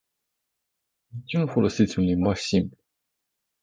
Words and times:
De 1.11 1.21
ce 1.27 1.37
nu 1.37 1.47
folosiți 1.47 1.99
un 1.99 2.05
limbaj 2.05 2.37
simplu? 2.39 2.83